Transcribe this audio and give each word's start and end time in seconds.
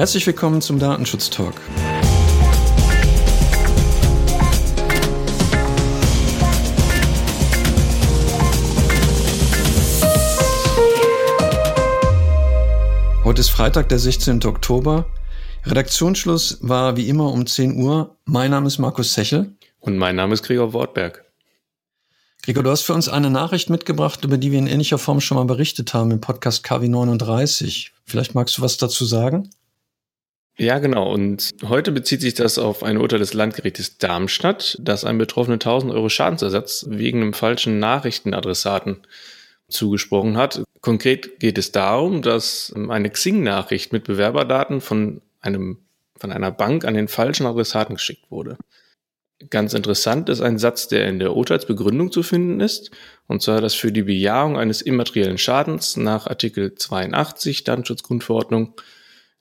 Herzlich 0.00 0.26
willkommen 0.26 0.62
zum 0.62 0.78
Datenschutz 0.78 1.28
Talk. 1.28 1.52
Heute 13.24 13.40
ist 13.42 13.50
Freitag, 13.50 13.90
der 13.90 13.98
16. 13.98 14.42
Oktober. 14.46 15.04
Redaktionsschluss 15.66 16.56
war 16.62 16.96
wie 16.96 17.06
immer 17.06 17.30
um 17.30 17.44
10 17.44 17.76
Uhr. 17.76 18.16
Mein 18.24 18.52
Name 18.52 18.68
ist 18.68 18.78
Markus 18.78 19.12
Sechel. 19.12 19.54
Und 19.80 19.98
mein 19.98 20.16
Name 20.16 20.32
ist 20.32 20.42
Gregor 20.44 20.72
Wortberg. 20.72 21.26
Gregor, 22.42 22.62
du 22.62 22.70
hast 22.70 22.84
für 22.84 22.94
uns 22.94 23.10
eine 23.10 23.28
Nachricht 23.28 23.68
mitgebracht, 23.68 24.24
über 24.24 24.38
die 24.38 24.50
wir 24.50 24.60
in 24.60 24.66
ähnlicher 24.66 24.96
Form 24.96 25.20
schon 25.20 25.36
mal 25.36 25.44
berichtet 25.44 25.92
haben 25.92 26.10
im 26.10 26.22
Podcast 26.22 26.64
KW 26.64 26.88
39. 26.88 27.92
Vielleicht 28.06 28.34
magst 28.34 28.56
du 28.56 28.62
was 28.62 28.78
dazu 28.78 29.04
sagen? 29.04 29.50
Ja, 30.60 30.78
genau. 30.78 31.10
Und 31.10 31.52
heute 31.64 31.90
bezieht 31.90 32.20
sich 32.20 32.34
das 32.34 32.58
auf 32.58 32.82
ein 32.82 32.98
Urteil 32.98 33.18
des 33.18 33.32
Landgerichtes 33.32 33.96
Darmstadt, 33.96 34.76
das 34.78 35.06
einem 35.06 35.16
Betroffenen 35.16 35.54
1000 35.54 35.90
Euro 35.90 36.10
Schadensersatz 36.10 36.84
wegen 36.86 37.22
einem 37.22 37.32
falschen 37.32 37.78
Nachrichtenadressaten 37.78 38.98
zugesprochen 39.70 40.36
hat. 40.36 40.62
Konkret 40.82 41.40
geht 41.40 41.56
es 41.56 41.72
darum, 41.72 42.20
dass 42.20 42.74
eine 42.76 43.08
Xing-Nachricht 43.08 43.94
mit 43.94 44.04
Bewerberdaten 44.04 44.82
von 44.82 45.22
einem, 45.40 45.78
von 46.18 46.30
einer 46.30 46.50
Bank 46.50 46.84
an 46.84 46.92
den 46.92 47.08
falschen 47.08 47.46
Adressaten 47.46 47.94
geschickt 47.94 48.30
wurde. 48.30 48.58
Ganz 49.48 49.72
interessant 49.72 50.28
ist 50.28 50.42
ein 50.42 50.58
Satz, 50.58 50.88
der 50.88 51.08
in 51.08 51.20
der 51.20 51.36
Urteilsbegründung 51.36 52.12
zu 52.12 52.22
finden 52.22 52.60
ist, 52.60 52.90
und 53.28 53.40
zwar, 53.40 53.62
dass 53.62 53.72
für 53.72 53.92
die 53.92 54.02
Bejahung 54.02 54.58
eines 54.58 54.82
immateriellen 54.82 55.38
Schadens 55.38 55.96
nach 55.96 56.26
Artikel 56.26 56.74
82 56.74 57.64
Datenschutzgrundverordnung 57.64 58.74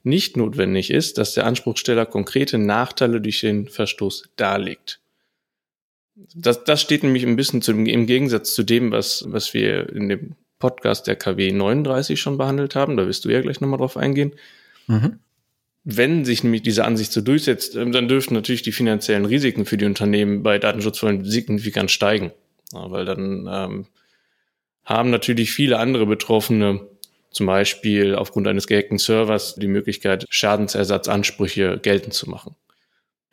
nicht 0.09 0.35
notwendig 0.35 0.91
ist, 0.91 1.17
dass 1.17 1.33
der 1.33 1.45
Anspruchsteller 1.45 2.05
konkrete 2.05 2.57
Nachteile 2.57 3.21
durch 3.21 3.41
den 3.41 3.67
Verstoß 3.67 4.29
darlegt. 4.35 4.99
Das, 6.35 6.63
das 6.63 6.81
steht 6.81 7.03
nämlich 7.03 7.25
ein 7.25 7.35
bisschen 7.35 7.61
zu, 7.61 7.71
im 7.71 8.05
Gegensatz 8.05 8.53
zu 8.53 8.63
dem, 8.63 8.91
was, 8.91 9.23
was 9.27 9.53
wir 9.53 9.89
in 9.89 10.09
dem 10.09 10.35
Podcast 10.59 11.07
der 11.07 11.15
KW 11.15 11.51
39 11.51 12.19
schon 12.19 12.37
behandelt 12.37 12.75
haben. 12.75 12.97
Da 12.97 13.07
wirst 13.07 13.23
du 13.23 13.29
ja 13.29 13.41
gleich 13.41 13.61
nochmal 13.61 13.79
drauf 13.79 13.95
eingehen. 13.95 14.33
Mhm. 14.87 15.19
Wenn 15.85 16.25
sich 16.25 16.43
nämlich 16.43 16.61
diese 16.61 16.83
Ansicht 16.83 17.13
so 17.13 17.21
durchsetzt, 17.21 17.75
ähm, 17.75 17.93
dann 17.93 18.09
dürften 18.09 18.33
natürlich 18.33 18.61
die 18.61 18.73
finanziellen 18.73 19.25
Risiken 19.25 19.65
für 19.65 19.77
die 19.77 19.85
Unternehmen 19.85 20.43
bei 20.43 20.59
Datenschutzfällen 20.59 21.23
signifikant 21.23 21.89
steigen. 21.89 22.31
Ja, 22.73 22.91
weil 22.91 23.05
dann 23.05 23.47
ähm, 23.49 23.85
haben 24.83 25.09
natürlich 25.09 25.51
viele 25.51 25.79
andere 25.79 26.05
Betroffene, 26.05 26.81
zum 27.31 27.45
Beispiel 27.45 28.15
aufgrund 28.15 28.47
eines 28.47 28.67
gehackten 28.67 28.97
Servers, 28.97 29.55
die 29.55 29.67
Möglichkeit, 29.67 30.25
Schadensersatzansprüche 30.29 31.79
geltend 31.79 32.13
zu 32.13 32.29
machen. 32.29 32.55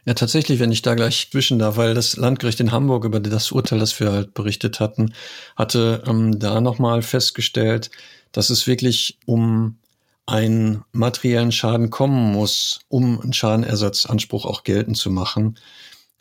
Ja, 0.05 0.15
tatsächlich, 0.15 0.61
wenn 0.61 0.71
ich 0.71 0.83
da 0.83 0.95
gleich 0.95 1.29
zwischen 1.33 1.59
darf, 1.59 1.77
weil 1.77 1.95
das 1.95 2.17
Landgericht 2.17 2.61
in 2.61 2.71
Hamburg 2.71 3.05
über 3.05 3.19
das 3.19 3.51
Urteil, 3.51 3.81
das 3.81 3.99
wir 3.99 4.13
halt 4.13 4.35
berichtet 4.35 4.79
hatten, 4.79 5.13
hatte 5.57 6.05
ähm, 6.07 6.39
da 6.39 6.61
nochmal 6.61 7.03
festgestellt, 7.03 7.91
dass 8.31 8.51
es 8.51 8.69
wirklich 8.69 9.19
um 9.27 9.79
einen 10.27 10.85
materiellen 10.93 11.51
Schaden 11.51 11.91
kommen 11.91 12.33
muss, 12.33 12.81
um 12.89 13.21
einen 13.21 13.33
Schadenersatzanspruch 13.33 14.45
auch 14.45 14.63
geltend 14.63 14.97
zu 14.97 15.11
machen. 15.11 15.59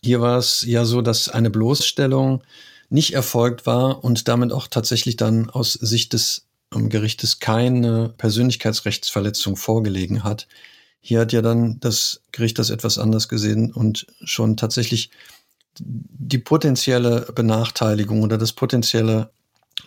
Hier 0.02 0.22
war 0.22 0.38
es 0.38 0.64
ja 0.66 0.86
so, 0.86 1.02
dass 1.02 1.30
eine 1.30 1.50
Bloßstellung 1.52 2.44
nicht 2.90 3.14
erfolgt 3.14 3.66
war 3.66 4.03
und 4.03 4.28
damit 4.28 4.52
auch 4.52 4.68
tatsächlich 4.68 5.16
dann 5.16 5.50
aus 5.50 5.73
Sicht 5.73 6.14
des 6.14 6.44
Gerichtes 6.71 7.39
keine 7.39 8.13
Persönlichkeitsrechtsverletzung 8.17 9.55
vorgelegen 9.55 10.23
hat. 10.23 10.47
Hier 11.00 11.19
hat 11.19 11.34
ja 11.34 11.41
dann 11.41 11.79
das 11.79 12.22
Gericht 12.31 12.59
das 12.59 12.69
etwas 12.69 12.97
anders 12.97 13.29
gesehen 13.29 13.72
und 13.72 14.07
schon 14.23 14.57
tatsächlich 14.57 15.09
die 15.79 16.38
potenzielle 16.38 17.28
Benachteiligung 17.35 18.23
oder 18.23 18.38
das 18.38 18.53
potenzielle 18.53 19.29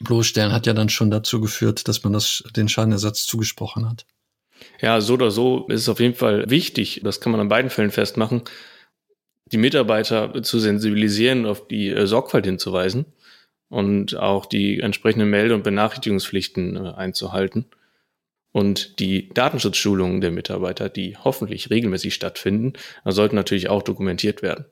Bloßstellen 0.00 0.52
hat 0.52 0.66
ja 0.66 0.74
dann 0.74 0.90
schon 0.90 1.10
dazu 1.10 1.40
geführt, 1.40 1.88
dass 1.88 2.04
man 2.04 2.12
das, 2.12 2.44
den 2.54 2.68
Schadenersatz 2.68 3.24
zugesprochen 3.26 3.88
hat. 3.88 4.06
Ja, 4.80 5.00
so 5.00 5.14
oder 5.14 5.30
so 5.30 5.66
ist 5.68 5.82
es 5.82 5.88
auf 5.88 6.00
jeden 6.00 6.14
Fall 6.14 6.48
wichtig, 6.50 7.00
das 7.02 7.20
kann 7.20 7.32
man 7.32 7.40
an 7.40 7.48
beiden 7.48 7.70
Fällen 7.70 7.90
festmachen, 7.90 8.42
die 9.50 9.56
Mitarbeiter 9.56 10.42
zu 10.42 10.58
sensibilisieren, 10.58 11.46
auf 11.46 11.66
die 11.68 11.88
äh, 11.88 12.06
Sorgfalt 12.06 12.44
hinzuweisen 12.44 13.06
und 13.68 14.16
auch 14.16 14.46
die 14.46 14.80
entsprechenden 14.80 15.30
Melde- 15.30 15.54
und 15.54 15.64
Benachrichtigungspflichten 15.64 16.76
äh, 16.76 16.90
einzuhalten. 16.90 17.66
Und 18.50 18.98
die 18.98 19.28
Datenschutzschulungen 19.28 20.20
der 20.20 20.30
Mitarbeiter, 20.30 20.88
die 20.88 21.16
hoffentlich 21.16 21.70
regelmäßig 21.70 22.14
stattfinden, 22.14 22.72
sollten 23.04 23.36
natürlich 23.36 23.68
auch 23.68 23.82
dokumentiert 23.82 24.42
werden. 24.42 24.64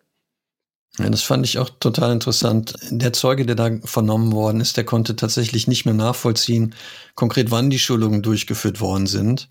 Ja, 0.98 1.10
das 1.10 1.22
fand 1.22 1.44
ich 1.44 1.58
auch 1.58 1.68
total 1.68 2.12
interessant. 2.12 2.74
Der 2.90 3.12
Zeuge, 3.12 3.44
der 3.44 3.54
da 3.54 3.70
vernommen 3.84 4.32
worden 4.32 4.62
ist, 4.62 4.78
der 4.78 4.84
konnte 4.84 5.14
tatsächlich 5.14 5.68
nicht 5.68 5.84
mehr 5.84 5.94
nachvollziehen, 5.94 6.74
konkret 7.14 7.50
wann 7.50 7.68
die 7.68 7.78
Schulungen 7.78 8.22
durchgeführt 8.22 8.80
worden 8.80 9.06
sind. 9.06 9.48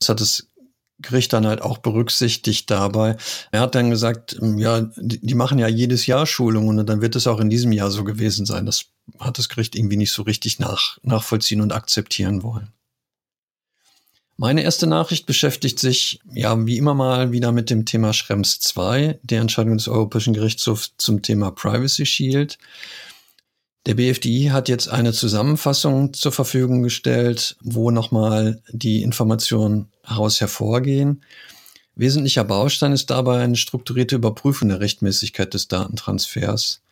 Das 0.00 0.08
hat 0.08 0.20
das 0.20 0.48
Gericht 0.98 1.32
dann 1.32 1.46
halt 1.46 1.62
auch 1.62 1.78
berücksichtigt 1.78 2.70
dabei. 2.70 3.16
Er 3.50 3.60
hat 3.60 3.74
dann 3.74 3.90
gesagt, 3.90 4.38
ja, 4.40 4.88
die 4.96 5.34
machen 5.34 5.58
ja 5.58 5.68
jedes 5.68 6.06
Jahr 6.06 6.26
Schulungen 6.26 6.78
und 6.78 6.86
dann 6.88 7.02
wird 7.02 7.16
es 7.16 7.26
auch 7.26 7.40
in 7.40 7.50
diesem 7.50 7.72
Jahr 7.72 7.90
so 7.90 8.02
gewesen 8.04 8.46
sein. 8.46 8.66
Das 8.66 8.86
hat 9.20 9.38
das 9.38 9.48
Gericht 9.48 9.76
irgendwie 9.76 9.96
nicht 9.96 10.12
so 10.12 10.22
richtig 10.22 10.58
nach, 10.58 10.98
nachvollziehen 11.02 11.60
und 11.60 11.72
akzeptieren 11.72 12.42
wollen. 12.42 12.72
Meine 14.38 14.62
erste 14.62 14.86
Nachricht 14.86 15.24
beschäftigt 15.24 15.78
sich 15.78 16.20
ja 16.30 16.66
wie 16.66 16.76
immer 16.76 16.92
mal 16.94 17.32
wieder 17.32 17.52
mit 17.52 17.70
dem 17.70 17.86
Thema 17.86 18.12
Schrems 18.12 18.60
2, 18.60 19.18
der 19.22 19.40
Entscheidung 19.40 19.78
des 19.78 19.88
Europäischen 19.88 20.34
Gerichtshofs 20.34 20.92
zum 20.98 21.22
Thema 21.22 21.50
Privacy 21.50 22.04
Shield. 22.04 22.58
Der 23.86 23.94
BFDI 23.94 24.48
hat 24.50 24.68
jetzt 24.68 24.88
eine 24.88 25.12
Zusammenfassung 25.12 26.12
zur 26.12 26.32
Verfügung 26.32 26.82
gestellt, 26.82 27.56
wo 27.62 27.92
nochmal 27.92 28.60
die 28.72 29.02
Informationen 29.02 29.86
heraus 30.02 30.40
hervorgehen. 30.40 31.22
Wesentlicher 31.94 32.42
Baustein 32.42 32.90
ist 32.90 33.10
dabei 33.10 33.44
eine 33.44 33.54
strukturierte 33.54 34.16
Überprüfung 34.16 34.70
der 34.70 34.80
Rechtmäßigkeit 34.80 35.54
des 35.54 35.68
Datentransfers. 35.68 36.82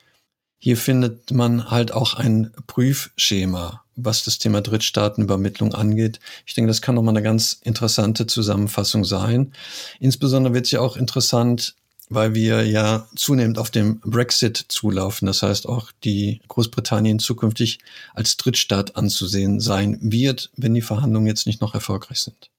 Hier 0.58 0.76
findet 0.76 1.32
man 1.32 1.68
halt 1.68 1.92
auch 1.92 2.14
ein 2.14 2.52
Prüfschema, 2.68 3.82
was 3.96 4.22
das 4.22 4.38
Thema 4.38 4.60
Drittstaatenübermittlung 4.60 5.74
angeht. 5.74 6.20
Ich 6.46 6.54
denke, 6.54 6.68
das 6.68 6.80
kann 6.80 6.94
nochmal 6.94 7.14
eine 7.14 7.24
ganz 7.24 7.58
interessante 7.60 8.28
Zusammenfassung 8.28 9.04
sein. 9.04 9.52
Insbesondere 9.98 10.54
wird 10.54 10.66
es 10.66 10.70
ja 10.70 10.80
auch 10.80 10.96
interessant, 10.96 11.74
weil 12.14 12.34
wir 12.34 12.64
ja 12.66 13.08
zunehmend 13.16 13.58
auf 13.58 13.70
dem 13.70 14.00
Brexit 14.00 14.56
zulaufen. 14.68 15.26
Das 15.26 15.42
heißt, 15.42 15.68
auch 15.68 15.92
die 16.04 16.40
Großbritannien 16.48 17.18
zukünftig 17.18 17.78
als 18.14 18.36
Drittstaat 18.36 18.96
anzusehen 18.96 19.60
sein 19.60 19.98
wird, 20.00 20.50
wenn 20.56 20.74
die 20.74 20.82
Verhandlungen 20.82 21.26
jetzt 21.26 21.46
nicht 21.46 21.60
noch 21.60 21.74
erfolgreich 21.74 22.20
sind. 22.20 22.50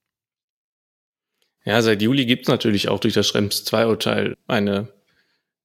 Ja, 1.65 1.81
seit 1.81 2.01
Juli 2.01 2.25
gibt 2.25 2.43
es 2.43 2.47
natürlich 2.47 2.89
auch 2.89 2.99
durch 2.99 3.15
das 3.15 3.27
Schrems 3.27 3.63
II-Urteil 3.71 4.35
eine 4.47 4.87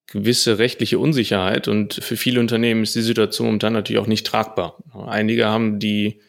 gewisse 0.07 0.59
rechtliche 0.59 0.99
Unsicherheit 0.99 1.69
und 1.69 1.95
für 1.95 2.17
viele 2.17 2.41
Unternehmen 2.41 2.83
ist 2.83 2.97
die 2.97 3.03
Situation 3.03 3.47
momentan 3.47 3.75
natürlich 3.75 4.01
auch 4.03 4.09
nicht 4.09 4.27
tragbar. 4.27 4.77
Einige 4.93 5.47
haben 5.47 5.79
die 5.79 6.21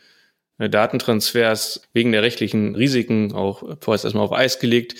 äh, 0.59 0.69
Datentransfers 0.69 1.81
wegen 1.94 2.11
der 2.11 2.21
rechtlichen 2.21 2.75
Risiken 2.75 3.33
auch 3.33 3.77
vorerst 3.79 4.05
erstmal 4.05 4.25
auf 4.25 4.33
Eis 4.33 4.59
gelegt. 4.59 4.95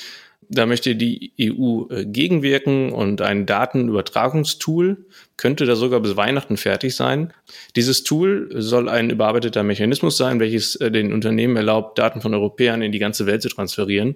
Da 0.50 0.66
möchte 0.66 0.96
die 0.96 1.34
EU 1.40 1.86
äh, 1.90 2.06
gegenwirken 2.06 2.92
und 2.92 3.22
ein 3.22 3.46
Datenübertragungstool 3.46 5.06
könnte 5.38 5.66
da 5.66 5.76
sogar 5.76 6.02
bis 6.02 6.18
Weihnachten 6.18 6.58
fertig 6.58 6.96
sein. 6.96 7.34
Dieses 7.76 8.04
Tool 8.04 8.50
soll 8.56 8.90
ein 8.90 9.10
überarbeiteter 9.10 9.64
Mechanismus 9.64 10.18
sein, 10.18 10.40
welches 10.40 10.76
äh, 10.76 10.92
den 10.92 11.14
Unternehmen 11.14 11.56
erlaubt, 11.56 11.98
Daten 11.98 12.22
von 12.22 12.34
Europäern 12.34 12.82
in 12.82 12.92
die 12.92 13.00
ganze 13.00 13.26
Welt 13.26 13.42
zu 13.42 13.50
transferieren 13.50 14.16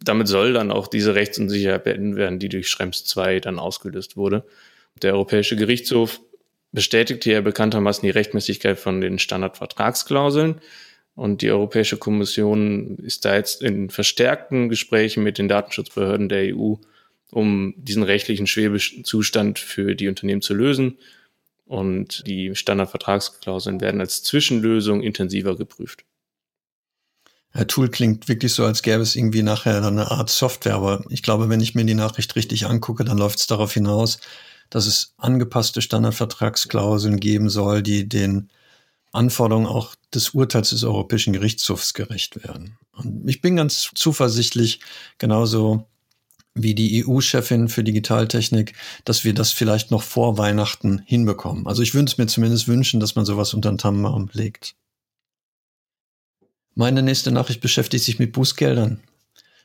damit 0.00 0.28
soll 0.28 0.52
dann 0.52 0.70
auch 0.70 0.86
diese 0.86 1.14
Rechtsunsicherheit 1.14 1.84
beenden 1.84 2.16
werden, 2.16 2.38
die 2.38 2.48
durch 2.48 2.68
Schrems 2.68 3.04
2 3.04 3.40
dann 3.40 3.58
ausgelöst 3.58 4.16
wurde. 4.16 4.44
Der 5.02 5.14
Europäische 5.14 5.56
Gerichtshof 5.56 6.20
bestätigte 6.72 7.32
ja 7.32 7.40
bekanntermaßen 7.40 8.02
die 8.02 8.10
Rechtmäßigkeit 8.10 8.78
von 8.78 9.00
den 9.00 9.18
Standardvertragsklauseln. 9.18 10.60
Und 11.18 11.42
die 11.42 11.50
Europäische 11.50 11.96
Kommission 11.96 12.96
ist 12.98 13.24
da 13.24 13.34
jetzt 13.34 13.60
in 13.60 13.90
verstärkten 13.90 14.68
Gesprächen 14.68 15.24
mit 15.24 15.36
den 15.36 15.48
Datenschutzbehörden 15.48 16.28
der 16.28 16.54
EU, 16.54 16.74
um 17.32 17.74
diesen 17.76 18.04
rechtlichen 18.04 18.46
Schwebezustand 18.46 19.58
für 19.58 19.96
die 19.96 20.06
Unternehmen 20.06 20.42
zu 20.42 20.54
lösen. 20.54 20.96
Und 21.66 22.24
die 22.28 22.54
Standardvertragsklauseln 22.54 23.80
werden 23.80 24.00
als 24.00 24.22
Zwischenlösung 24.22 25.02
intensiver 25.02 25.56
geprüft. 25.56 26.04
Tool 27.66 27.88
klingt 27.88 28.28
wirklich 28.28 28.54
so, 28.54 28.64
als 28.64 28.82
gäbe 28.82 29.02
es 29.02 29.16
irgendwie 29.16 29.42
nachher 29.42 29.84
eine 29.84 30.12
Art 30.12 30.30
Software, 30.30 30.76
aber 30.76 31.04
ich 31.10 31.24
glaube, 31.24 31.48
wenn 31.48 31.60
ich 31.60 31.74
mir 31.74 31.84
die 31.84 31.94
Nachricht 31.94 32.36
richtig 32.36 32.66
angucke, 32.66 33.02
dann 33.02 33.18
läuft 33.18 33.40
es 33.40 33.48
darauf 33.48 33.74
hinaus, 33.74 34.20
dass 34.70 34.86
es 34.86 35.14
angepasste 35.16 35.82
Standardvertragsklauseln 35.82 37.18
geben 37.18 37.50
soll, 37.50 37.82
die 37.82 38.08
den 38.08 38.50
Anforderungen 39.12 39.66
auch 39.66 39.94
des 40.14 40.30
Urteils 40.30 40.70
des 40.70 40.84
Europäischen 40.84 41.32
Gerichtshofs 41.32 41.94
gerecht 41.94 42.42
werden. 42.44 42.78
Und 42.92 43.28
ich 43.28 43.40
bin 43.40 43.56
ganz 43.56 43.90
zuversichtlich, 43.94 44.80
genauso 45.18 45.86
wie 46.54 46.74
die 46.74 47.04
EU-Chefin 47.06 47.68
für 47.68 47.84
Digitaltechnik, 47.84 48.74
dass 49.04 49.24
wir 49.24 49.34
das 49.34 49.52
vielleicht 49.52 49.90
noch 49.90 50.02
vor 50.02 50.38
Weihnachten 50.38 51.00
hinbekommen. 51.04 51.66
Also 51.66 51.82
ich 51.82 51.94
würde 51.94 52.06
es 52.06 52.18
mir 52.18 52.26
zumindest 52.26 52.68
wünschen, 52.68 53.00
dass 53.00 53.14
man 53.14 53.24
sowas 53.24 53.54
unter 53.54 53.70
den 53.70 53.78
Tannenbaum 53.78 54.28
legt. 54.32 54.74
Meine 56.74 57.02
nächste 57.02 57.30
Nachricht 57.30 57.60
beschäftigt 57.60 58.04
sich 58.04 58.18
mit 58.18 58.32
Bußgeldern. 58.32 59.00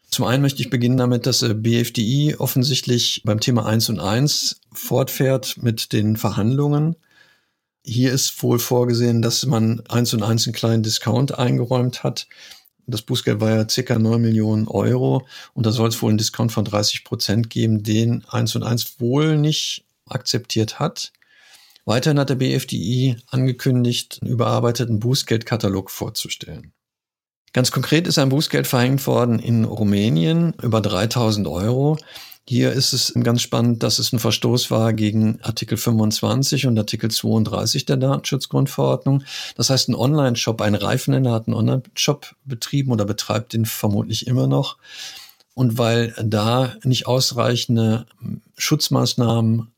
Zum 0.10 0.26
einen 0.26 0.44
möchte 0.44 0.62
ich 0.62 0.70
beginnen 0.70 0.98
damit, 0.98 1.26
dass 1.26 1.42
äh, 1.42 1.56
BFDI 1.56 2.36
offensichtlich 2.38 3.22
beim 3.26 3.40
Thema 3.40 3.66
1 3.66 3.90
und 3.90 4.00
1 4.00 4.62
fortfährt 4.72 5.58
mit 5.62 5.92
den 5.92 6.18
Verhandlungen. 6.18 6.96
Hier 7.86 8.14
ist 8.14 8.42
wohl 8.42 8.60
vorgesehen, 8.60 9.22
dass 9.22 9.46
man 9.46 9.82
1 9.90 10.14
und 10.14 10.24
1 10.24 10.48
einen 10.48 10.54
kleinen 10.54 10.84
Discount 10.84 11.38
eingeräumt 11.38 12.04
hat. 12.04 12.28
Das 12.88 13.02
Bußgeld 13.02 13.42
war 13.42 13.50
ja 13.50 13.70
circa 13.70 14.00
9 14.00 14.22
Millionen 14.22 14.68
Euro 14.68 15.28
und 15.54 15.66
da 15.66 15.72
soll 15.72 15.90
es 15.90 16.02
wohl 16.02 16.10
einen 16.10 16.18
Discount 16.18 16.52
von 16.52 16.66
30 16.66 17.04
Prozent 17.04 17.50
geben, 17.50 17.84
den 17.84 18.24
1 18.30 18.56
und 18.56 18.64
1 18.64 19.00
wohl 19.00 19.38
nicht 19.38 19.86
akzeptiert 20.08 20.80
hat. 20.80 21.12
Weiterhin 21.86 22.20
hat 22.20 22.30
der 22.30 22.36
BFDI 22.36 23.18
angekündigt, 23.28 24.20
einen 24.22 24.32
überarbeiteten 24.32 25.00
Bußgeldkatalog 25.00 25.92
vorzustellen. 25.92 26.72
Ganz 27.52 27.72
konkret 27.72 28.08
ist 28.08 28.18
ein 28.18 28.30
Bußgeld 28.30 28.66
verhängt 28.66 29.06
worden 29.06 29.40
in 29.40 29.66
Rumänien 29.66 30.54
über 30.62 30.82
3000 30.82 31.48
Euro. 31.48 31.98
Hier 32.46 32.74
ist 32.74 32.92
es 32.92 33.14
ganz 33.24 33.42
spannend, 33.42 33.84
dass 33.84 34.00
es 34.00 34.12
ein 34.12 34.20
Verstoß 34.20 34.70
war 34.70 34.92
gegen 34.92 35.40
Artikel 35.42 35.78
25 35.78 36.68
und 36.68 36.78
Artikel 36.78 37.10
32 37.10 37.86
der 37.86 37.96
Datenschutzgrundverordnung. 37.96 39.24
Das 39.56 39.70
heißt, 39.70 39.88
ein 39.88 39.96
Online-Shop, 39.96 40.62
ein 40.62 40.76
Reifenhändler 40.76 41.32
hat 41.32 41.48
einen 41.48 41.56
Online-Shop 41.56 42.36
betrieben 42.44 42.92
oder 42.92 43.06
betreibt 43.06 43.54
den 43.54 43.66
vermutlich 43.66 44.28
immer 44.28 44.48
noch. 44.48 44.78
Und 45.54 45.78
weil 45.78 46.14
da 46.22 46.76
nicht 46.84 47.08
ausreichende 47.08 48.08
Schutzmaßnahmen 48.58 49.72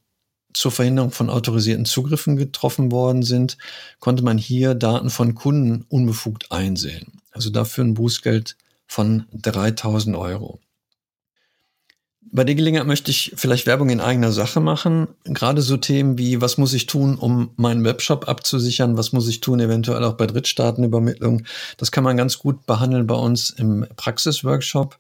zur 0.54 0.72
Verhinderung 0.72 1.12
von 1.12 1.30
autorisierten 1.30 1.86
Zugriffen 1.86 2.36
getroffen 2.36 2.92
worden 2.92 3.22
sind, 3.22 3.58
konnte 4.00 4.24
man 4.24 4.40
hier 4.40 4.74
Daten 4.74 5.12
von 5.12 5.36
Kunden 5.36 5.86
unbefugt 5.90 6.52
einsehen. 6.52 7.22
Also 7.32 7.52
dafür 7.52 7.84
ein 7.84 7.94
Bußgeld 7.94 8.56
von 8.88 9.26
3000 9.34 10.16
Euro. 10.16 10.60
Bei 12.32 12.44
der 12.44 12.56
Gelegenheit 12.56 12.88
möchte 12.88 13.12
ich 13.12 13.34
vielleicht 13.36 13.66
Werbung 13.66 13.90
in 13.90 14.02
eigener 14.02 14.32
Sache 14.32 14.60
machen. 14.60 15.08
Gerade 15.24 15.62
so 15.62 15.78
Themen 15.78 16.18
wie, 16.18 16.42
was 16.42 16.58
muss 16.58 16.74
ich 16.74 16.86
tun, 16.86 17.16
um 17.16 17.52
meinen 17.56 17.84
Webshop 17.86 18.28
abzusichern? 18.28 18.98
Was 18.98 19.14
muss 19.14 19.28
ich 19.28 19.42
tun, 19.42 19.60
eventuell 19.60 20.04
auch 20.04 20.16
bei 20.16 20.28
Drittstaatenübermittlung? 20.28 21.46
Das 21.78 21.92
kann 21.92 22.04
man 22.04 22.18
ganz 22.18 22.40
gut 22.40 22.66
behandeln 22.66 23.08
bei 23.08 23.16
uns 23.16 23.52
im 23.52 23.86
Praxisworkshop. 23.96 24.98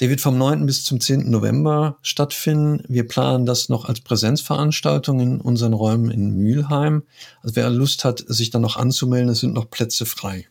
Der 0.00 0.10
wird 0.10 0.20
vom 0.20 0.36
9. 0.36 0.66
bis 0.66 0.84
zum 0.84 1.00
10. 1.00 1.30
November 1.30 1.96
stattfinden. 2.02 2.82
Wir 2.88 3.08
planen 3.08 3.46
das 3.46 3.70
noch 3.70 3.86
als 3.86 4.00
Präsenzveranstaltung 4.00 5.20
in 5.20 5.40
unseren 5.40 5.72
Räumen 5.72 6.10
in 6.10 6.36
Mülheim. 6.36 7.04
Also 7.42 7.56
wer 7.56 7.70
Lust 7.70 8.04
hat, 8.04 8.22
sich 8.26 8.50
dann 8.50 8.62
noch 8.62 8.76
anzumelden, 8.76 9.30
es 9.30 9.40
sind 9.40 9.54
noch 9.54 9.70
Plätze 9.70 10.04
frei. 10.04 10.46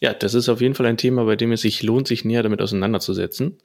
Ja, 0.00 0.12
das 0.12 0.34
ist 0.34 0.48
auf 0.50 0.60
jeden 0.60 0.74
Fall 0.74 0.86
ein 0.86 0.98
Thema, 0.98 1.24
bei 1.24 1.36
dem 1.36 1.52
es 1.52 1.62
sich 1.62 1.82
lohnt, 1.82 2.08
sich 2.08 2.24
näher 2.24 2.42
damit 2.42 2.60
auseinanderzusetzen. 2.60 3.58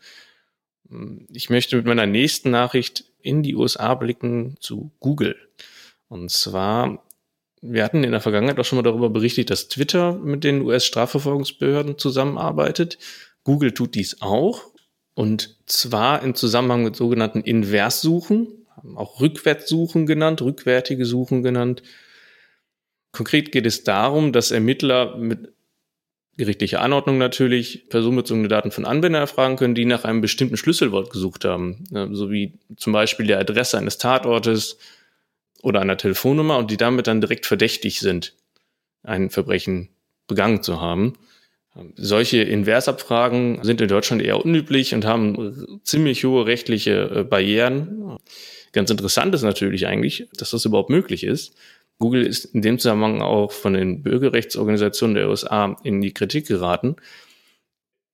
Ich 1.32 1.50
möchte 1.50 1.76
mit 1.78 1.86
meiner 1.86 2.06
nächsten 2.06 2.52
Nachricht 2.52 3.06
in 3.22 3.42
die 3.42 3.56
USA 3.56 3.96
blicken 3.96 4.56
zu 4.60 4.92
Google. 5.00 5.36
Und 6.08 6.30
zwar, 6.32 7.04
wir 7.62 7.84
hatten 7.84 8.04
in 8.04 8.12
der 8.12 8.22
Vergangenheit 8.22 8.60
auch 8.60 8.66
schon 8.66 8.78
mal 8.78 8.84
darüber 8.84 9.10
berichtet, 9.10 9.50
dass 9.50 9.68
Twitter 9.68 10.14
mit 10.14 10.44
den 10.44 10.62
US-Strafverfolgungsbehörden 10.62 11.98
zusammenarbeitet. 11.98 13.00
Google 13.44 13.74
tut 13.74 13.96
dies 13.96 14.22
auch. 14.22 14.62
Und 15.16 15.58
zwar 15.66 16.22
im 16.22 16.36
Zusammenhang 16.36 16.84
mit 16.84 16.96
sogenannten 16.96 17.42
Inverssuchen, 17.42 18.68
auch 18.96 19.22
Rückwärtssuchen 19.22 20.06
genannt, 20.06 20.42
rückwärtige 20.42 21.06
Suchen 21.06 21.42
genannt. 21.42 21.82
Konkret 23.12 23.52
geht 23.52 23.66
es 23.66 23.84
darum, 23.84 24.34
dass 24.34 24.52
Ermittler 24.52 25.16
mit 25.18 25.55
gerichtliche 26.38 26.82
Anordnung 26.82 27.18
natürlich 27.18 27.88
personenbezogene 27.90 28.48
Daten 28.48 28.72
von 28.72 28.86
Anwendern 28.86 29.22
erfragen 29.22 29.56
können, 29.56 29.76
die 29.76 29.86
nach 29.86 30.04
einem 30.04 30.22
bestimmten 30.22 30.58
Schlüsselwort 30.58 31.10
gesucht 31.10 31.46
haben, 31.46 31.86
so 32.12 32.30
wie 32.30 32.60
zum 32.76 32.94
Beispiel 32.94 33.28
der 33.28 33.40
Adresse 33.40 33.78
eines 33.78 33.98
Tatortes 33.98 34.78
oder 35.62 35.82
einer 35.82 35.98
Telefonnummer 35.98 36.58
und 36.58 36.72
die 36.72 36.78
damit 36.78 37.08
dann 37.08 37.22
direkt 37.22 37.46
verdächtig 37.46 38.00
sind, 38.00 38.34
ein 39.04 39.30
Verbrechen 39.30 39.90
begangen 40.28 40.62
zu 40.62 40.82
haben. 40.82 41.14
Solche 41.96 42.42
Inversabfragen 42.42 43.64
sind 43.64 43.82
in 43.82 43.90
Deutschland 43.90 44.22
eher 44.22 44.44
unüblich 44.44 44.94
und 44.94 45.06
haben 45.06 45.80
ziemlich 45.84 46.24
hohe 46.24 46.46
rechtliche 46.46 47.10
äh, 47.14 47.24
Barrieren. 47.24 48.18
Ganz 48.72 48.90
interessant 48.90 49.36
ist 49.36 49.42
natürlich 49.42 49.86
eigentlich, 49.86 50.30
dass 50.38 50.52
das 50.52 50.64
überhaupt 50.64 50.90
möglich 50.90 51.26
ist. 51.26 51.54
Google 52.00 52.26
ist 52.26 52.46
in 52.46 52.62
dem 52.62 52.78
Zusammenhang 52.78 53.22
auch 53.22 53.52
von 53.52 53.74
den 53.74 54.04
Bürgerrechtsorganisationen 54.04 55.16
der 55.16 55.30
USA 55.30 55.78
in 55.84 56.02
die 56.02 56.14
Kritik 56.14 56.48
geraten. 56.48 56.98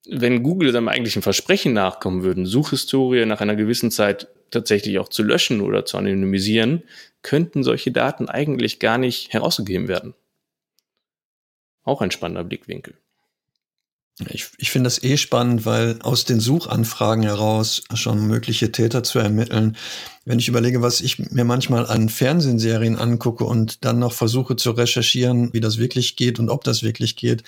Wenn 0.07 0.43
Google 0.43 0.71
seinem 0.71 0.87
eigentlichen 0.87 1.21
Versprechen 1.21 1.73
nachkommen 1.73 2.23
würden, 2.23 2.45
Suchhistorie 2.45 3.25
nach 3.25 3.41
einer 3.41 3.55
gewissen 3.55 3.91
Zeit 3.91 4.27
tatsächlich 4.49 4.99
auch 4.99 5.09
zu 5.09 5.23
löschen 5.23 5.61
oder 5.61 5.85
zu 5.85 5.97
anonymisieren, 5.97 6.83
könnten 7.21 7.63
solche 7.63 7.91
Daten 7.91 8.29
eigentlich 8.29 8.79
gar 8.79 8.97
nicht 8.97 9.33
herausgegeben 9.33 9.87
werden. 9.87 10.13
Auch 11.83 12.01
ein 12.01 12.11
spannender 12.11 12.43
Blickwinkel. 12.43 12.95
Ich, 14.29 14.47
ich 14.57 14.71
finde 14.71 14.87
das 14.87 15.03
eh 15.03 15.17
spannend, 15.17 15.65
weil 15.65 16.01
aus 16.01 16.25
den 16.25 16.39
Suchanfragen 16.39 17.23
heraus 17.23 17.83
schon 17.93 18.27
mögliche 18.27 18.71
Täter 18.71 19.03
zu 19.03 19.19
ermitteln. 19.19 19.77
Wenn 20.25 20.39
ich 20.39 20.47
überlege, 20.47 20.81
was 20.81 21.01
ich 21.01 21.17
mir 21.17 21.45
manchmal 21.45 21.87
an 21.87 22.09
Fernsehserien 22.09 22.97
angucke 22.97 23.43
und 23.43 23.83
dann 23.83 23.99
noch 23.99 24.13
versuche 24.13 24.55
zu 24.55 24.71
recherchieren, 24.71 25.53
wie 25.53 25.59
das 25.59 25.77
wirklich 25.77 26.15
geht 26.15 26.39
und 26.39 26.49
ob 26.49 26.63
das 26.63 26.83
wirklich 26.83 27.15
geht, 27.15 27.43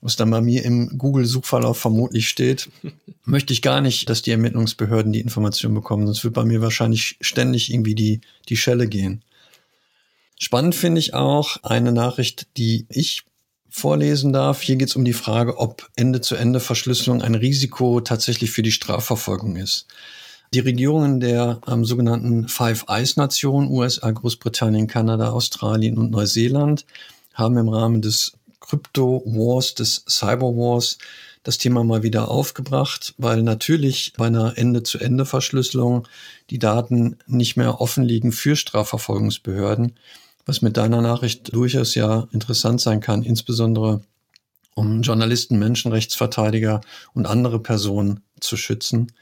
was 0.00 0.16
dann 0.16 0.30
bei 0.30 0.40
mir 0.40 0.64
im 0.64 0.98
Google-Suchverlauf 0.98 1.78
vermutlich 1.78 2.28
steht, 2.28 2.70
möchte 3.24 3.52
ich 3.52 3.62
gar 3.62 3.80
nicht, 3.80 4.08
dass 4.08 4.22
die 4.22 4.30
Ermittlungsbehörden 4.30 5.12
die 5.12 5.20
Information 5.20 5.74
bekommen. 5.74 6.06
Sonst 6.06 6.24
wird 6.24 6.34
bei 6.34 6.44
mir 6.44 6.60
wahrscheinlich 6.60 7.16
ständig 7.20 7.72
irgendwie 7.72 7.94
die, 7.94 8.20
die 8.48 8.56
Schelle 8.56 8.88
gehen. 8.88 9.22
Spannend 10.38 10.74
finde 10.74 10.98
ich 10.98 11.14
auch 11.14 11.56
eine 11.62 11.92
Nachricht, 11.92 12.48
die 12.56 12.86
ich 12.88 13.24
vorlesen 13.74 14.32
darf. 14.32 14.62
Hier 14.62 14.76
geht 14.76 14.90
es 14.90 14.94
um 14.94 15.04
die 15.04 15.12
Frage, 15.12 15.58
ob 15.58 15.90
Ende-zu-Ende-Verschlüsselung 15.96 17.22
ein 17.22 17.34
Risiko 17.34 18.00
tatsächlich 18.00 18.52
für 18.52 18.62
die 18.62 18.70
Strafverfolgung 18.70 19.56
ist. 19.56 19.88
Die 20.54 20.60
Regierungen 20.60 21.18
der 21.18 21.60
ähm, 21.66 21.84
sogenannten 21.84 22.46
Five 22.46 22.84
Eyes 22.88 23.16
Nationen, 23.16 23.68
USA, 23.68 24.12
Großbritannien, 24.12 24.86
Kanada, 24.86 25.30
Australien 25.30 25.98
und 25.98 26.12
Neuseeland, 26.12 26.86
haben 27.34 27.56
im 27.56 27.68
Rahmen 27.68 28.00
des 28.00 28.34
Crypto 28.60 29.24
Wars, 29.26 29.74
des 29.74 30.04
Cyber 30.08 30.54
Wars, 30.54 30.98
das 31.42 31.58
Thema 31.58 31.82
mal 31.82 32.04
wieder 32.04 32.30
aufgebracht, 32.30 33.14
weil 33.18 33.42
natürlich 33.42 34.12
bei 34.16 34.28
einer 34.28 34.56
Ende-zu-Ende-Verschlüsselung 34.56 36.06
die 36.50 36.60
Daten 36.60 37.16
nicht 37.26 37.56
mehr 37.56 37.80
offen 37.80 38.04
liegen 38.04 38.30
für 38.30 38.54
Strafverfolgungsbehörden 38.54 39.96
was 40.46 40.62
mit 40.62 40.76
deiner 40.76 41.00
Nachricht 41.00 41.54
durchaus 41.54 41.94
ja 41.94 42.28
interessant 42.32 42.80
sein 42.80 43.00
kann, 43.00 43.22
insbesondere 43.22 44.02
um 44.74 45.02
Journalisten, 45.02 45.58
Menschenrechtsverteidiger 45.58 46.80
und 47.14 47.26
andere 47.26 47.60
Personen 47.60 48.20
zu 48.40 48.56
schützen. 48.56 49.12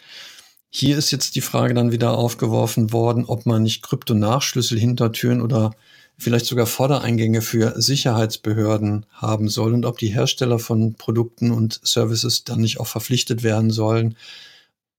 Hier 0.70 0.96
ist 0.96 1.10
jetzt 1.10 1.34
die 1.34 1.42
Frage 1.42 1.74
dann 1.74 1.92
wieder 1.92 2.16
aufgeworfen 2.16 2.92
worden, 2.92 3.26
ob 3.26 3.44
man 3.44 3.62
nicht 3.62 3.82
Kryptonachschlüssel, 3.82 4.78
Hintertüren 4.78 5.42
oder 5.42 5.72
vielleicht 6.16 6.46
sogar 6.46 6.66
Vordereingänge 6.66 7.42
für 7.42 7.80
Sicherheitsbehörden 7.80 9.04
haben 9.10 9.48
soll 9.48 9.74
und 9.74 9.84
ob 9.84 9.98
die 9.98 10.14
Hersteller 10.14 10.58
von 10.58 10.94
Produkten 10.94 11.50
und 11.50 11.80
Services 11.82 12.44
dann 12.44 12.60
nicht 12.60 12.80
auch 12.80 12.86
verpflichtet 12.86 13.42
werden 13.42 13.70
sollen, 13.70 14.16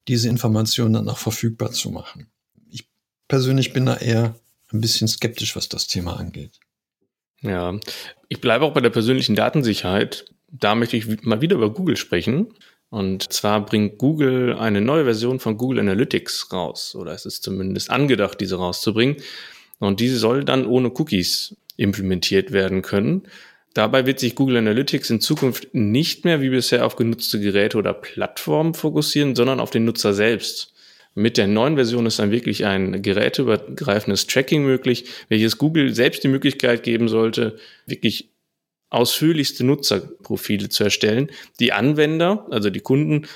diese 0.07 0.29
Informationen 0.29 0.93
dann 0.93 1.09
auch 1.09 1.17
verfügbar 1.17 1.71
zu 1.71 1.89
machen. 1.89 2.27
Ich 2.69 2.87
persönlich 3.27 3.73
bin 3.73 3.85
da 3.85 3.95
eher 3.95 4.35
ein 4.73 4.81
bisschen 4.81 5.07
skeptisch, 5.07 5.55
was 5.55 5.69
das 5.69 5.87
Thema 5.87 6.17
angeht. 6.17 6.59
Ja, 7.41 7.77
ich 8.29 8.41
bleibe 8.41 8.65
auch 8.65 8.73
bei 8.73 8.81
der 8.81 8.89
persönlichen 8.89 9.35
Datensicherheit. 9.35 10.25
Da 10.49 10.75
möchte 10.75 10.97
ich 10.97 11.23
mal 11.23 11.41
wieder 11.41 11.57
über 11.57 11.73
Google 11.73 11.97
sprechen. 11.97 12.53
Und 12.89 13.33
zwar 13.33 13.65
bringt 13.65 13.97
Google 13.97 14.55
eine 14.55 14.79
neue 14.79 15.03
Version 15.03 15.39
von 15.39 15.57
Google 15.57 15.79
Analytics 15.79 16.53
raus. 16.53 16.95
Oder 16.95 17.13
es 17.13 17.25
ist 17.25 17.43
zumindest 17.43 17.89
angedacht, 17.89 18.39
diese 18.39 18.57
rauszubringen. 18.57 19.17
Und 19.79 19.99
diese 19.99 20.17
soll 20.17 20.45
dann 20.45 20.65
ohne 20.65 20.91
Cookies 20.91 21.57
implementiert 21.75 22.51
werden 22.51 22.81
können. 22.81 23.23
Dabei 23.73 24.05
wird 24.05 24.19
sich 24.19 24.35
Google 24.35 24.57
Analytics 24.57 25.09
in 25.09 25.19
Zukunft 25.19 25.73
nicht 25.73 26.25
mehr 26.25 26.41
wie 26.41 26.49
bisher 26.49 26.85
auf 26.85 26.95
genutzte 26.95 27.39
Geräte 27.39 27.77
oder 27.77 27.93
Plattformen 27.93 28.75
fokussieren, 28.75 29.35
sondern 29.35 29.59
auf 29.59 29.71
den 29.71 29.85
Nutzer 29.85 30.13
selbst. 30.13 30.73
Mit 31.15 31.37
der 31.37 31.47
neuen 31.47 31.75
Version 31.75 32.05
ist 32.05 32.19
dann 32.19 32.31
wirklich 32.31 32.65
ein 32.65 33.01
geräteübergreifendes 33.01 34.27
Tracking 34.27 34.63
möglich, 34.63 35.05
welches 35.29 35.57
Google 35.57 35.93
selbst 35.93 36.23
die 36.23 36.27
Möglichkeit 36.27 36.83
geben 36.83 37.07
sollte, 37.07 37.57
wirklich 37.85 38.29
ausführlichste 38.89 39.63
Nutzerprofile 39.63 40.69
zu 40.69 40.83
erstellen. 40.83 41.29
Die 41.59 41.73
Anwender, 41.73 42.47
also 42.49 42.69
die 42.69 42.79
Kunden, 42.79 43.27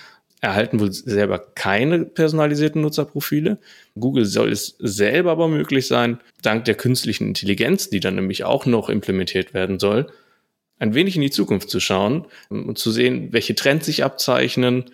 erhalten 0.42 0.80
wohl 0.80 0.92
selber 0.92 1.40
keine 1.40 2.06
personalisierten 2.06 2.82
Nutzerprofile. 2.82 3.58
Google 4.00 4.26
soll 4.26 4.52
es 4.52 4.76
selber 4.80 5.32
aber 5.32 5.48
möglich 5.48 5.88
sein, 5.88 6.20
dank 6.44 6.66
der 6.66 6.76
künstlichen 6.76 7.28
Intelligenz, 7.28 7.90
die 7.90 8.00
dann 8.00 8.16
nämlich 8.16 8.44
auch 8.44 8.66
noch 8.66 8.90
implementiert 8.90 9.54
werden 9.54 9.80
soll, 9.80 10.08
ein 10.80 10.94
wenig 10.94 11.16
in 11.16 11.24
die 11.24 11.32
Zukunft 11.32 11.70
zu 11.70 11.80
schauen 11.80 12.26
und 12.50 12.78
zu 12.78 12.92
sehen, 12.92 13.30
welche 13.34 13.56
Trends 13.56 13.88
sich 13.88 14.04
abzeichnen, 14.04 14.86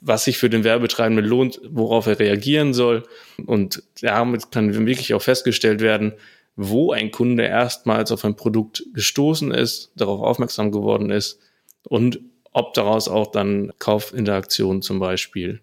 was 0.00 0.24
sich 0.24 0.38
für 0.38 0.50
den 0.50 0.64
Werbetreibenden 0.64 1.24
lohnt, 1.24 1.60
worauf 1.68 2.06
er 2.06 2.18
reagieren 2.18 2.74
soll. 2.74 3.04
Und 3.44 3.82
damit 4.00 4.50
kann 4.50 4.74
wirklich 4.86 5.14
auch 5.14 5.22
festgestellt 5.22 5.80
werden, 5.80 6.14
wo 6.56 6.92
ein 6.92 7.10
Kunde 7.10 7.44
erstmals 7.44 8.12
auf 8.12 8.24
ein 8.24 8.36
Produkt 8.36 8.84
gestoßen 8.94 9.52
ist, 9.52 9.92
darauf 9.96 10.20
aufmerksam 10.20 10.72
geworden 10.72 11.10
ist 11.10 11.38
und 11.84 12.20
ob 12.52 12.74
daraus 12.74 13.08
auch 13.08 13.30
dann 13.30 13.72
Kaufinteraktionen 13.78 14.82
zum 14.82 14.98
Beispiel 14.98 15.62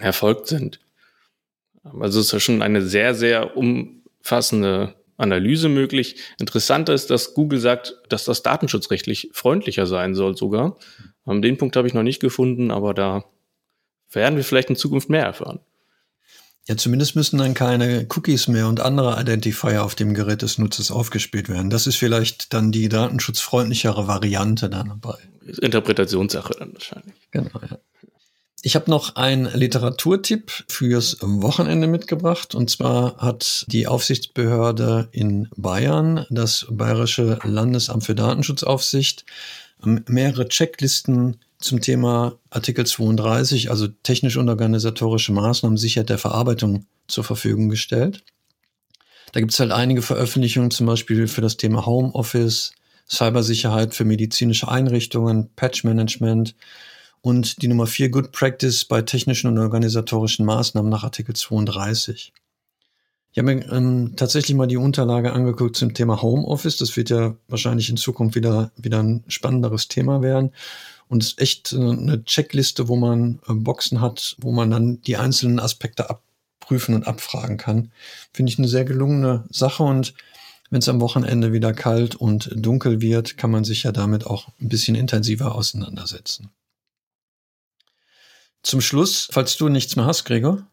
erfolgt 0.00 0.48
sind. 0.48 0.80
Also 1.84 2.20
es 2.20 2.26
ist 2.26 2.32
ja 2.32 2.40
schon 2.40 2.62
eine 2.62 2.82
sehr, 2.82 3.14
sehr 3.14 3.56
umfassende 3.56 4.94
Analyse 5.16 5.68
möglich. 5.68 6.16
Interessant 6.38 6.88
ist, 6.88 7.10
dass 7.10 7.34
Google 7.34 7.60
sagt, 7.60 7.96
dass 8.08 8.24
das 8.24 8.42
datenschutzrechtlich 8.42 9.30
freundlicher 9.32 9.86
sein 9.86 10.14
soll 10.14 10.36
sogar. 10.36 10.76
Den 11.26 11.56
Punkt 11.56 11.76
habe 11.76 11.86
ich 11.86 11.94
noch 11.94 12.02
nicht 12.02 12.20
gefunden, 12.20 12.70
aber 12.70 12.94
da 12.94 13.24
werden 14.10 14.36
wir 14.36 14.44
vielleicht 14.44 14.70
in 14.70 14.76
Zukunft 14.76 15.08
mehr 15.08 15.24
erfahren. 15.24 15.60
Ja, 16.66 16.76
zumindest 16.76 17.14
müssen 17.14 17.38
dann 17.38 17.52
keine 17.52 18.06
Cookies 18.16 18.48
mehr 18.48 18.68
und 18.68 18.80
andere 18.80 19.20
Identifier 19.20 19.84
auf 19.84 19.94
dem 19.94 20.14
Gerät 20.14 20.40
des 20.40 20.56
Nutzers 20.56 20.90
aufgespielt 20.90 21.50
werden. 21.50 21.68
Das 21.68 21.86
ist 21.86 21.96
vielleicht 21.96 22.54
dann 22.54 22.72
die 22.72 22.88
datenschutzfreundlichere 22.88 24.08
Variante 24.08 24.70
dann 24.70 24.88
dabei. 24.88 25.18
Interpretationssache 25.60 26.54
dann 26.58 26.72
wahrscheinlich. 26.72 27.14
Genau, 27.32 27.50
ja. 27.70 27.78
Ich 28.66 28.76
habe 28.76 28.90
noch 28.90 29.16
einen 29.16 29.44
Literaturtipp 29.44 30.50
fürs 30.68 31.18
Wochenende 31.20 31.86
mitgebracht. 31.86 32.54
Und 32.54 32.70
zwar 32.70 33.18
hat 33.18 33.66
die 33.68 33.86
Aufsichtsbehörde 33.86 35.10
in 35.12 35.50
Bayern, 35.54 36.24
das 36.30 36.64
Bayerische 36.70 37.38
Landesamt 37.44 38.04
für 38.04 38.14
Datenschutzaufsicht, 38.14 39.26
mehrere 39.84 40.48
Checklisten 40.48 41.36
zum 41.58 41.82
Thema 41.82 42.38
Artikel 42.48 42.86
32, 42.86 43.68
also 43.68 43.86
technisch 44.02 44.38
und 44.38 44.48
organisatorische 44.48 45.32
Maßnahmen 45.32 45.76
Sicherheit 45.76 46.08
der 46.08 46.16
Verarbeitung 46.16 46.86
zur 47.06 47.24
Verfügung 47.24 47.68
gestellt. 47.68 48.24
Da 49.32 49.40
gibt 49.40 49.52
es 49.52 49.60
halt 49.60 49.72
einige 49.72 50.00
Veröffentlichungen, 50.00 50.70
zum 50.70 50.86
Beispiel 50.86 51.28
für 51.28 51.42
das 51.42 51.58
Thema 51.58 51.84
Homeoffice, 51.84 52.72
Cybersicherheit 53.10 53.94
für 53.94 54.06
medizinische 54.06 54.68
Einrichtungen, 54.68 55.50
Patch-Management 55.54 56.54
und 57.24 57.62
die 57.62 57.68
Nummer 57.68 57.86
4 57.86 58.10
Good 58.10 58.32
Practice 58.32 58.84
bei 58.84 59.00
technischen 59.00 59.48
und 59.48 59.58
organisatorischen 59.58 60.44
Maßnahmen 60.44 60.90
nach 60.90 61.04
Artikel 61.04 61.34
32. 61.34 62.34
Ich 63.32 63.38
habe 63.38 63.54
mir 63.54 63.72
ähm, 63.72 64.12
tatsächlich 64.14 64.54
mal 64.54 64.66
die 64.66 64.76
Unterlage 64.76 65.32
angeguckt 65.32 65.74
zum 65.74 65.94
Thema 65.94 66.20
Homeoffice. 66.20 66.76
Das 66.76 66.94
wird 66.98 67.08
ja 67.08 67.34
wahrscheinlich 67.48 67.88
in 67.88 67.96
Zukunft 67.96 68.36
wieder, 68.36 68.72
wieder 68.76 69.02
ein 69.02 69.24
spannenderes 69.26 69.88
Thema 69.88 70.20
werden. 70.20 70.52
Und 71.08 71.22
es 71.22 71.30
ist 71.30 71.40
echt 71.40 71.72
eine 71.72 72.22
Checkliste, 72.24 72.88
wo 72.88 72.96
man 72.96 73.40
äh, 73.48 73.54
Boxen 73.54 74.02
hat, 74.02 74.36
wo 74.38 74.52
man 74.52 74.70
dann 74.70 75.00
die 75.00 75.16
einzelnen 75.16 75.60
Aspekte 75.60 76.10
abprüfen 76.10 76.94
und 76.94 77.06
abfragen 77.06 77.56
kann. 77.56 77.90
Finde 78.34 78.52
ich 78.52 78.58
eine 78.58 78.68
sehr 78.68 78.84
gelungene 78.84 79.44
Sache 79.48 79.82
und 79.82 80.12
wenn 80.68 80.80
es 80.80 80.90
am 80.90 81.00
Wochenende 81.00 81.54
wieder 81.54 81.72
kalt 81.72 82.16
und 82.16 82.50
dunkel 82.54 83.00
wird, 83.00 83.38
kann 83.38 83.50
man 83.50 83.64
sich 83.64 83.84
ja 83.84 83.92
damit 83.92 84.26
auch 84.26 84.48
ein 84.60 84.68
bisschen 84.68 84.94
intensiver 84.94 85.54
auseinandersetzen. 85.54 86.50
Zum 88.64 88.80
Schluss, 88.80 89.28
falls 89.30 89.56
du 89.58 89.68
nichts 89.68 89.94
mehr 89.94 90.06
hast, 90.06 90.24
Gregor. 90.24 90.66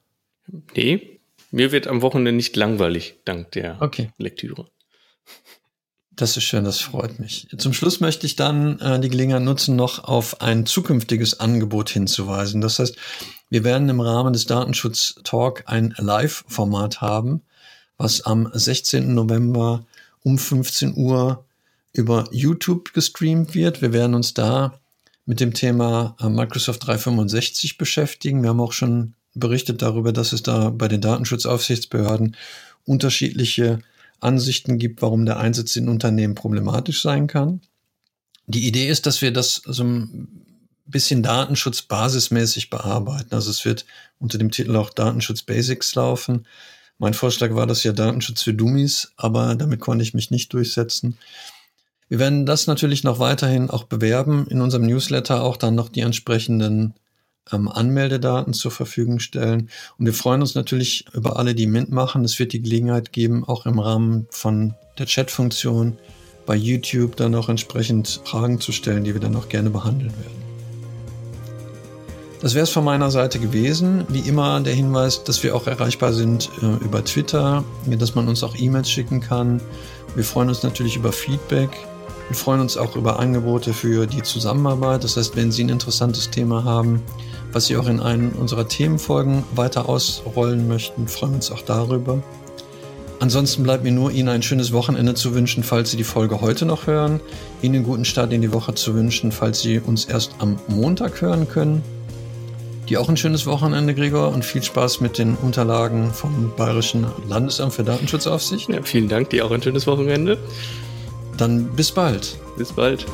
Nee, 0.75 1.19
mir 1.51 1.73
wird 1.73 1.87
am 1.87 2.01
Wochenende 2.01 2.31
nicht 2.31 2.55
langweilig, 2.55 3.15
dank 3.25 3.51
der 3.51 3.81
okay. 3.81 4.11
Lektüre. 4.17 4.69
Das 6.09 6.37
ist 6.37 6.43
schön, 6.43 6.63
das 6.63 6.79
freut 6.79 7.19
mich. 7.19 7.47
Zum 7.57 7.73
Schluss 7.73 7.99
möchte 7.99 8.25
ich 8.25 8.37
dann 8.37 8.79
äh, 8.79 8.99
die 9.01 9.09
Gelegenheit 9.09 9.41
nutzen, 9.41 9.75
noch 9.75 10.05
auf 10.05 10.39
ein 10.39 10.65
zukünftiges 10.65 11.41
Angebot 11.41 11.89
hinzuweisen. 11.89 12.61
Das 12.61 12.79
heißt, 12.79 12.95
wir 13.49 13.65
werden 13.65 13.89
im 13.89 13.99
Rahmen 13.99 14.31
des 14.31 14.45
Datenschutz 14.45 15.15
Talk 15.25 15.63
ein 15.65 15.93
Live-Format 15.97 17.01
haben, 17.01 17.41
was 17.97 18.21
am 18.21 18.49
16. 18.53 19.13
November 19.13 19.85
um 20.23 20.37
15 20.37 20.95
Uhr 20.95 21.43
über 21.91 22.29
YouTube 22.31 22.93
gestreamt 22.93 23.53
wird. 23.53 23.81
Wir 23.81 23.91
werden 23.91 24.13
uns 24.13 24.33
da 24.33 24.79
mit 25.25 25.39
dem 25.39 25.53
Thema 25.53 26.15
äh, 26.19 26.29
Microsoft 26.29 26.85
365 26.85 27.77
beschäftigen. 27.77 28.41
Wir 28.41 28.49
haben 28.49 28.59
auch 28.59 28.73
schon 28.73 29.13
berichtet 29.33 29.81
darüber, 29.81 30.11
dass 30.11 30.33
es 30.33 30.43
da 30.43 30.69
bei 30.69 30.87
den 30.87 31.01
Datenschutzaufsichtsbehörden 31.01 32.35
unterschiedliche 32.85 33.79
Ansichten 34.19 34.77
gibt, 34.77 35.01
warum 35.01 35.25
der 35.25 35.39
Einsatz 35.39 35.75
in 35.75 35.89
Unternehmen 35.89 36.35
problematisch 36.35 37.01
sein 37.01 37.27
kann. 37.27 37.61
Die 38.47 38.67
Idee 38.67 38.89
ist, 38.89 39.05
dass 39.05 39.21
wir 39.21 39.31
das 39.31 39.61
so 39.65 39.83
ein 39.83 40.45
bisschen 40.85 41.23
Datenschutz 41.23 41.81
basismäßig 41.83 42.69
bearbeiten. 42.69 43.33
Also 43.33 43.49
es 43.49 43.63
wird 43.65 43.85
unter 44.19 44.37
dem 44.37 44.51
Titel 44.51 44.75
auch 44.75 44.89
Datenschutz 44.89 45.41
Basics 45.43 45.95
laufen. 45.95 46.45
Mein 46.97 47.13
Vorschlag 47.13 47.55
war 47.55 47.65
das 47.65 47.83
ja 47.83 47.93
Datenschutz 47.93 48.43
für 48.43 48.53
Dummies, 48.53 49.13
aber 49.15 49.55
damit 49.55 49.79
konnte 49.79 50.03
ich 50.03 50.13
mich 50.13 50.29
nicht 50.29 50.53
durchsetzen. 50.53 51.17
Wir 52.11 52.19
werden 52.19 52.45
das 52.45 52.67
natürlich 52.67 53.05
noch 53.05 53.19
weiterhin 53.19 53.69
auch 53.69 53.85
bewerben, 53.85 54.45
in 54.49 54.59
unserem 54.59 54.85
Newsletter 54.85 55.43
auch 55.43 55.55
dann 55.55 55.75
noch 55.75 55.87
die 55.87 56.01
entsprechenden 56.01 56.93
ähm, 57.53 57.69
Anmeldedaten 57.69 58.51
zur 58.51 58.71
Verfügung 58.71 59.19
stellen. 59.19 59.69
Und 59.97 60.07
wir 60.07 60.13
freuen 60.13 60.41
uns 60.41 60.53
natürlich 60.53 61.05
über 61.13 61.39
alle, 61.39 61.55
die 61.55 61.67
mitmachen. 61.67 62.25
Es 62.25 62.37
wird 62.37 62.51
die 62.51 62.61
Gelegenheit 62.61 63.13
geben, 63.13 63.45
auch 63.45 63.65
im 63.65 63.79
Rahmen 63.79 64.27
von 64.29 64.73
der 64.97 65.05
Chat-Funktion 65.05 65.97
bei 66.45 66.57
YouTube 66.57 67.15
dann 67.15 67.33
auch 67.33 67.47
entsprechend 67.47 68.19
Fragen 68.25 68.59
zu 68.59 68.73
stellen, 68.73 69.05
die 69.05 69.13
wir 69.13 69.21
dann 69.21 69.37
auch 69.37 69.47
gerne 69.47 69.69
behandeln 69.69 70.11
werden. 70.11 70.41
Das 72.41 72.55
wäre 72.55 72.63
es 72.63 72.71
von 72.71 72.83
meiner 72.83 73.09
Seite 73.09 73.39
gewesen. 73.39 74.03
Wie 74.09 74.27
immer 74.27 74.59
der 74.59 74.73
Hinweis, 74.73 75.23
dass 75.23 75.41
wir 75.43 75.55
auch 75.55 75.65
erreichbar 75.65 76.11
sind 76.11 76.49
äh, 76.61 76.83
über 76.83 77.05
Twitter, 77.05 77.63
dass 77.85 78.15
man 78.15 78.27
uns 78.27 78.43
auch 78.43 78.57
E-Mails 78.57 78.89
schicken 78.89 79.21
kann. 79.21 79.61
Wir 80.13 80.25
freuen 80.25 80.49
uns 80.49 80.61
natürlich 80.61 80.97
über 80.97 81.13
Feedback. 81.13 81.69
Wir 82.31 82.37
freuen 82.37 82.61
uns 82.61 82.77
auch 82.77 82.95
über 82.95 83.19
Angebote 83.19 83.73
für 83.73 84.07
die 84.07 84.23
Zusammenarbeit. 84.23 85.03
Das 85.03 85.17
heißt, 85.17 85.35
wenn 85.35 85.51
Sie 85.51 85.65
ein 85.65 85.69
interessantes 85.69 86.29
Thema 86.29 86.63
haben, 86.63 87.03
was 87.51 87.65
Sie 87.65 87.75
auch 87.75 87.87
in 87.87 87.99
einen 87.99 88.29
unserer 88.31 88.69
Themenfolgen 88.69 89.43
weiter 89.53 89.89
ausrollen 89.89 90.65
möchten, 90.65 91.09
freuen 91.09 91.33
wir 91.33 91.35
uns 91.35 91.51
auch 91.51 91.61
darüber. 91.61 92.23
Ansonsten 93.19 93.63
bleibt 93.63 93.83
mir 93.83 93.91
nur 93.91 94.11
Ihnen 94.11 94.29
ein 94.29 94.43
schönes 94.43 94.71
Wochenende 94.71 95.13
zu 95.13 95.35
wünschen, 95.35 95.61
falls 95.61 95.91
Sie 95.91 95.97
die 95.97 96.05
Folge 96.05 96.39
heute 96.39 96.65
noch 96.65 96.87
hören. 96.87 97.19
Ihnen 97.61 97.75
einen 97.75 97.83
guten 97.83 98.05
Start 98.05 98.31
in 98.31 98.41
die 98.41 98.53
Woche 98.53 98.75
zu 98.75 98.95
wünschen, 98.95 99.33
falls 99.33 99.59
Sie 99.59 99.81
uns 99.81 100.05
erst 100.05 100.31
am 100.39 100.57
Montag 100.69 101.21
hören 101.21 101.49
können. 101.49 101.83
Dir 102.87 103.01
auch 103.01 103.09
ein 103.09 103.17
schönes 103.17 103.45
Wochenende, 103.45 103.93
Gregor, 103.93 104.29
und 104.29 104.45
viel 104.45 104.63
Spaß 104.63 105.01
mit 105.01 105.17
den 105.17 105.35
Unterlagen 105.35 106.13
vom 106.13 106.53
Bayerischen 106.55 107.07
Landesamt 107.27 107.73
für 107.73 107.83
Datenschutzaufsicht. 107.83 108.69
Ja, 108.69 108.81
vielen 108.83 109.09
Dank, 109.09 109.31
dir 109.31 109.45
auch 109.45 109.51
ein 109.51 109.61
schönes 109.61 109.85
Wochenende. 109.85 110.37
Dann 111.37 111.65
bis 111.75 111.91
bald. 111.91 112.37
Bis 112.57 112.71
bald. 112.71 113.05